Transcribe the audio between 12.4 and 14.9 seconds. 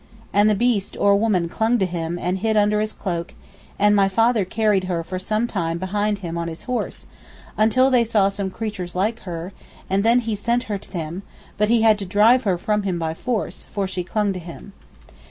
her from him by force, for she clung to him.